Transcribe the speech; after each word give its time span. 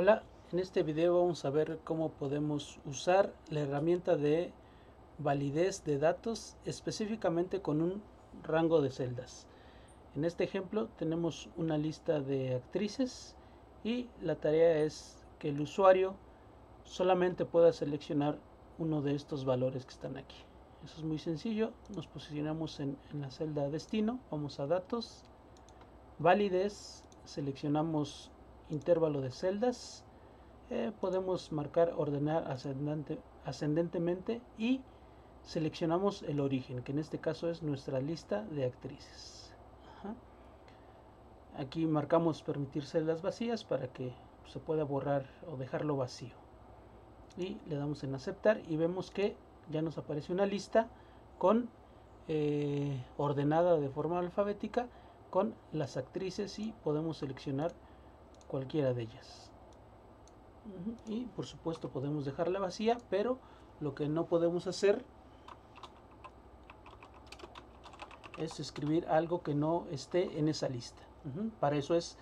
Hola, 0.00 0.22
en 0.52 0.60
este 0.60 0.84
video 0.84 1.18
vamos 1.18 1.44
a 1.44 1.50
ver 1.50 1.80
cómo 1.82 2.10
podemos 2.10 2.78
usar 2.84 3.34
la 3.50 3.62
herramienta 3.62 4.16
de 4.16 4.52
validez 5.18 5.82
de 5.82 5.98
datos 5.98 6.56
específicamente 6.64 7.62
con 7.62 7.82
un 7.82 8.00
rango 8.44 8.80
de 8.80 8.92
celdas. 8.92 9.48
En 10.14 10.24
este 10.24 10.44
ejemplo 10.44 10.86
tenemos 10.98 11.48
una 11.56 11.76
lista 11.76 12.20
de 12.20 12.54
actrices 12.54 13.34
y 13.82 14.06
la 14.22 14.36
tarea 14.36 14.84
es 14.84 15.26
que 15.40 15.48
el 15.48 15.60
usuario 15.60 16.14
solamente 16.84 17.44
pueda 17.44 17.72
seleccionar 17.72 18.38
uno 18.78 19.02
de 19.02 19.16
estos 19.16 19.44
valores 19.44 19.84
que 19.84 19.94
están 19.94 20.16
aquí. 20.16 20.44
Eso 20.84 20.98
es 20.98 21.02
muy 21.02 21.18
sencillo, 21.18 21.72
nos 21.96 22.06
posicionamos 22.06 22.78
en, 22.78 22.96
la 23.14 23.32
celda 23.32 23.68
destino, 23.68 24.20
vamos 24.30 24.60
a 24.60 24.68
datos, 24.68 25.24
validez, 26.20 27.02
seleccionamos 27.24 28.30
intervalo 28.70 29.20
de 29.20 29.30
celdas, 29.30 30.04
eh, 30.70 30.92
podemos 31.00 31.50
marcar 31.52 31.94
ordenar 31.96 32.50
ascendente, 32.50 33.18
ascendentemente 33.44 34.42
y 34.58 34.82
seleccionamos 35.42 36.22
el 36.22 36.40
origen, 36.40 36.82
que 36.82 36.92
en 36.92 36.98
este 36.98 37.18
caso 37.18 37.48
es 37.48 37.62
nuestra 37.62 38.00
lista 38.00 38.42
de 38.44 38.66
actrices. 38.66 39.54
Aquí 41.56 41.86
marcamos 41.86 42.42
permitir 42.42 42.84
celdas 42.84 43.20
vacías 43.22 43.64
para 43.64 43.88
que 43.88 44.12
se 44.46 44.60
pueda 44.60 44.84
borrar 44.84 45.26
o 45.50 45.56
dejarlo 45.56 45.96
vacío. 45.96 46.34
Y 47.36 47.58
le 47.66 47.76
damos 47.76 48.04
en 48.04 48.14
aceptar 48.14 48.60
y 48.68 48.76
vemos 48.76 49.10
que 49.10 49.36
ya 49.70 49.82
nos 49.82 49.98
aparece 49.98 50.32
una 50.32 50.46
lista 50.46 50.88
con 51.38 51.68
eh, 52.28 53.02
ordenada 53.16 53.76
de 53.76 53.88
forma 53.88 54.18
alfabética 54.18 54.86
con 55.30 55.54
las 55.72 55.96
actrices 55.96 56.58
y 56.58 56.72
podemos 56.84 57.18
seleccionar 57.18 57.72
cualquiera 58.48 58.92
de 58.94 59.02
ellas. 59.02 59.50
Y 61.06 61.26
por 61.26 61.46
supuesto 61.46 61.88
podemos 61.88 62.24
dejarla 62.24 62.58
vacía 62.58 62.98
pero 63.08 63.38
lo 63.80 63.94
que 63.94 64.08
no 64.08 64.26
podemos 64.26 64.66
hacer 64.66 65.04
es 68.36 68.60
escribir 68.60 69.06
algo 69.08 69.42
que 69.42 69.54
no 69.54 69.86
esté 69.90 70.38
en 70.38 70.48
esa 70.48 70.68
lista. 70.68 71.02
Para 71.60 71.76
eso 71.76 71.94
es 71.94 72.16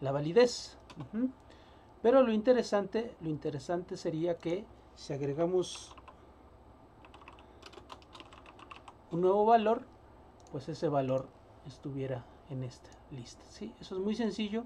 la 0.00 0.12
validez. 0.12 0.76
Pero 2.02 2.22
lo 2.22 2.32
interesante 2.32 3.14
lo 3.20 3.28
interesante 3.28 3.96
sería 3.96 4.38
que 4.38 4.64
si 4.94 5.12
agregamos 5.12 5.94
un 9.10 9.20
nuevo 9.20 9.44
valor 9.44 9.82
pues 10.52 10.68
ese 10.68 10.88
valor 10.88 11.26
estuviera 11.66 12.24
en 12.50 12.62
esta 12.62 12.90
lista. 13.10 13.42
¿sí? 13.48 13.72
eso 13.80 13.96
es 13.96 14.00
muy 14.00 14.14
sencillo 14.14 14.64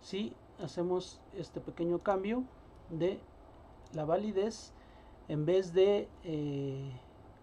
si 0.00 0.34
hacemos 0.62 1.20
este 1.34 1.60
pequeño 1.60 1.98
cambio 1.98 2.44
de 2.90 3.20
la 3.92 4.04
validez 4.04 4.72
en 5.28 5.44
vez 5.44 5.72
de 5.72 6.08
eh, 6.24 6.92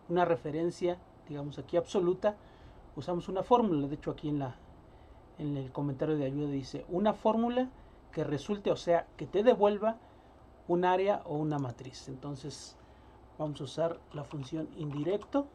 una 0.09 0.25
referencia 0.25 0.97
digamos 1.27 1.59
aquí 1.59 1.77
absoluta 1.77 2.35
usamos 2.95 3.27
una 3.29 3.43
fórmula. 3.43 3.87
De 3.87 3.95
hecho 3.95 4.11
aquí 4.11 4.29
en 4.29 4.39
la 4.39 4.55
en 5.39 5.57
el 5.57 5.71
comentario 5.71 6.15
de 6.15 6.25
ayuda 6.25 6.51
dice 6.51 6.85
una 6.89 7.13
fórmula 7.13 7.69
que 8.11 8.23
resulte 8.23 8.71
o 8.71 8.75
sea 8.75 9.07
que 9.17 9.25
te 9.25 9.43
devuelva 9.43 9.97
un 10.67 10.85
área 10.85 11.21
o 11.25 11.38
una 11.38 11.59
matriz. 11.59 12.07
Entonces 12.07 12.77
vamos 13.38 13.59
a 13.61 13.63
usar 13.63 13.99
la 14.13 14.23
función 14.23 14.69
indirecto 14.77 15.47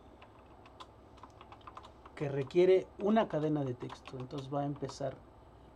que 2.15 2.29
requiere 2.29 2.87
una 2.99 3.29
cadena 3.29 3.65
de 3.65 3.75
texto. 3.75 4.17
Entonces 4.19 4.53
va 4.53 4.63
a 4.63 4.67
empezar 4.67 5.15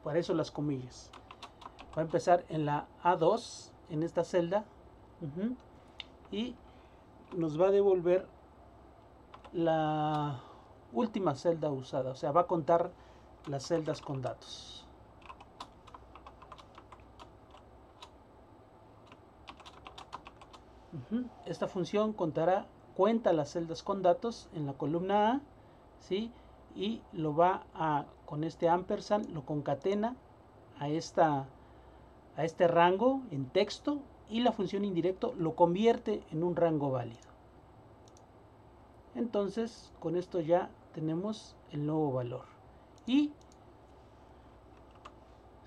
para 0.02 0.18
eso 0.18 0.34
las 0.34 0.50
comillas. 0.50 1.10
Va 1.96 2.02
a 2.02 2.04
empezar 2.04 2.44
en 2.48 2.66
la 2.66 2.86
A2 3.02 3.70
en 3.90 4.02
esta 4.02 4.24
celda. 4.24 4.64
Y 6.30 6.56
nos 7.36 7.60
va 7.60 7.68
a 7.68 7.70
devolver 7.70 8.26
la 9.52 10.40
última 10.92 11.34
celda 11.34 11.70
usada. 11.70 12.10
O 12.10 12.14
sea 12.14 12.32
va 12.32 12.42
a 12.42 12.46
contar 12.46 12.90
las 13.46 13.66
celdas 13.66 14.00
con 14.00 14.22
datos. 14.22 14.86
Esta 21.46 21.68
función 21.68 22.12
contará 22.12 22.66
cuenta 22.96 23.32
las 23.32 23.52
celdas 23.52 23.82
con 23.82 24.02
datos 24.02 24.48
en 24.52 24.66
la 24.66 24.74
columna 24.74 25.32
A 25.32 25.40
¿sí? 26.00 26.32
y 26.74 27.02
lo 27.12 27.34
va 27.34 27.64
a 27.74 28.06
con 28.32 28.44
este 28.44 28.66
ampersand 28.70 29.28
lo 29.34 29.44
concatena 29.44 30.16
a 30.78 30.88
esta 30.88 31.46
a 32.34 32.44
este 32.46 32.66
rango 32.66 33.20
en 33.30 33.44
texto 33.44 33.98
y 34.30 34.40
la 34.40 34.52
función 34.52 34.86
indirecto 34.86 35.34
lo 35.36 35.54
convierte 35.54 36.22
en 36.30 36.42
un 36.42 36.56
rango 36.56 36.90
válido. 36.90 37.28
Entonces, 39.14 39.92
con 40.00 40.16
esto 40.16 40.40
ya 40.40 40.70
tenemos 40.94 41.56
el 41.72 41.84
nuevo 41.84 42.10
valor. 42.10 42.46
Y 43.06 43.32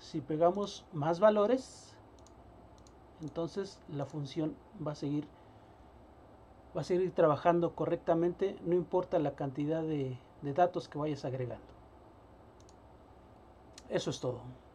si 0.00 0.20
pegamos 0.20 0.84
más 0.92 1.20
valores, 1.20 1.94
entonces 3.22 3.80
la 3.88 4.06
función 4.06 4.56
va 4.84 4.90
a 4.90 4.96
seguir 4.96 5.28
va 6.76 6.80
a 6.80 6.84
seguir 6.84 7.12
trabajando 7.12 7.76
correctamente, 7.76 8.58
no 8.64 8.74
importa 8.74 9.20
la 9.20 9.36
cantidad 9.36 9.84
de, 9.84 10.18
de 10.42 10.52
datos 10.52 10.88
que 10.88 10.98
vayas 10.98 11.24
agregando. 11.24 11.75
Eso 13.88 14.10
es 14.10 14.20
todo. 14.20 14.65